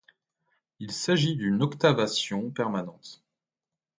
Il 0.79 0.91
s'agit 0.91 1.35
d’une 1.35 1.61
octaviation 1.61 2.49
permanente. 2.49 3.23